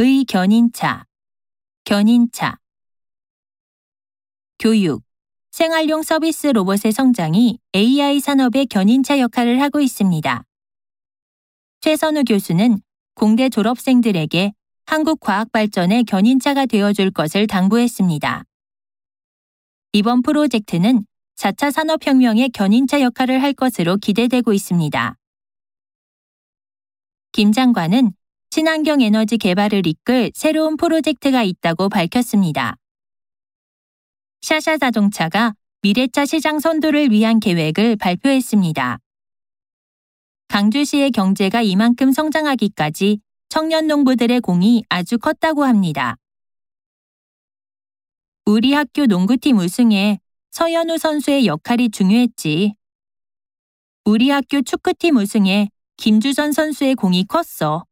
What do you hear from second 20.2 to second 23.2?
프로젝트는 4차 산업혁명의 견인차